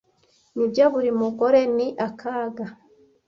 [0.55, 2.65] nibyo buri mugore ni akaga